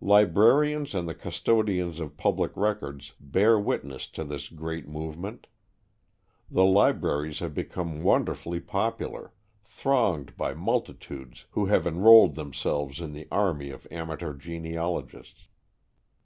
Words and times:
Librarians 0.00 0.94
and 0.94 1.08
the 1.08 1.14
custodians 1.16 1.98
of 1.98 2.16
public 2.16 2.52
records 2.56 3.14
bear 3.18 3.58
witness 3.58 4.06
to 4.10 4.22
this 4.22 4.46
great 4.48 4.86
movement. 4.86 5.48
The 6.48 6.64
libraries 6.64 7.40
have 7.40 7.52
become 7.52 8.00
wonderfully 8.04 8.60
popular, 8.60 9.32
thronged 9.64 10.36
by 10.36 10.54
multitudes 10.54 11.46
who 11.50 11.66
have 11.66 11.84
enrolled 11.84 12.36
themselves 12.36 13.00
in 13.00 13.12
the 13.12 13.26
army 13.32 13.70
of 13.70 13.88
amateur 13.90 14.34
genealogists. 14.34 15.48